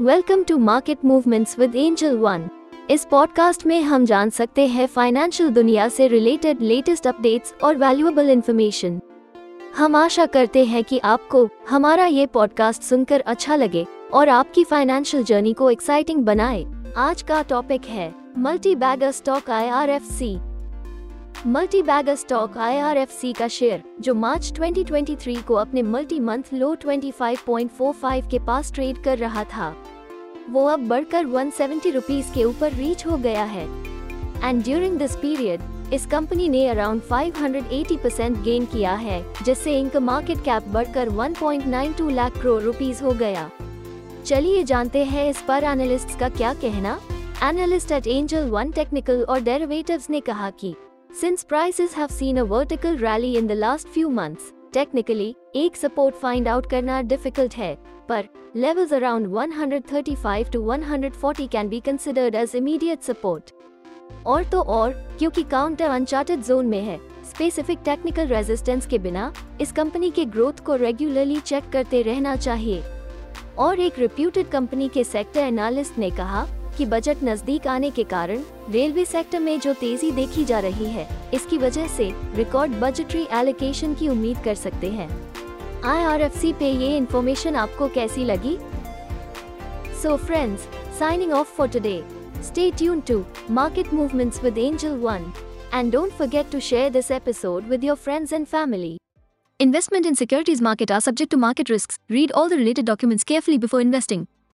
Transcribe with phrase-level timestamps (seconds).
[0.00, 2.48] Welcome to market movements with Angel One
[2.90, 8.30] इस podcast में हम जान सकते हैं फाइनेंशियल दुनिया से रिलेटेड लेटेस्ट अपडेट्स और वैल्यूएबल
[8.30, 9.00] इंफॉर्मेशन
[9.76, 15.24] हम आशा करते हैं कि आपको हमारा ये पॉडकास्ट सुनकर अच्छा लगे और आपकी फाइनेंशियल
[15.24, 16.66] जर्नी को एक्साइटिंग बनाए।
[16.96, 20.38] आज का टॉपिक है multi bagger stock IRFC
[21.44, 28.30] multi bagger stock IRFC का शेयर जो मार्च 2023 को अपने मल्टी मंथ लो 25.45
[28.30, 29.74] के पास ट्रेड कर रहा था।
[30.50, 33.64] वो अब बढ़कर 170 रुपीस के ऊपर रीच हो गया है।
[34.44, 40.00] एंड ड्यूरिंग दिस पीरियड इस कंपनी ने अराउंड 580 परसेंट गेन किया है, जिससे इनका
[40.00, 43.50] मार्केट कैप बढ़कर 1.92 लाख करोड़ रुपीस हो गया।
[44.24, 46.98] चलिए जानते हैं इस पर एनालिस्ट का क्या कहना।
[47.42, 50.74] Analyst at Angel One technical और डेरिवेटिव्स ने कहा कि
[51.10, 56.14] Since prices have seen a vertical rally in the last few months, technically, एक support
[56.14, 57.74] find out करना difficult है,
[58.08, 63.52] पर levels around 135 to 140 can be considered as immediate support.
[64.26, 69.72] और तो और क्योंकि काउंटर अनचार्टेड जोन में है स्पेसिफिक टेक्निकल रेजिस्टेंस के बिना इस
[69.72, 72.82] कंपनी के ग्रोथ को रेगुलरली चेक करते रहना चाहिए
[73.58, 76.46] और एक रिप्यूटेड कंपनी के सेक्टर एनालिस्ट ने कहा
[76.76, 81.08] की बजट नज़दीक आने के कारण रेलवे सेक्टर में जो तेज़ी देखी जा रही है,
[81.34, 85.08] इसकी वजह से रिकॉर्ड बजटरी एलोकेशन की उम्मीद कर सकते हैं।
[85.84, 88.56] आईआरएफसी पे ये इंफॉर्मेशन आपको कैसी लगी?
[90.02, 92.02] So friends signing off for today
[92.42, 95.32] stay tune to market movement with Angel One
[95.74, 98.96] and don't forget to share this episode with your friends and family
[99.60, 101.98] Investment in securities market are subject to market risks.
[102.10, 104.26] Read all the related documents carefully before investing.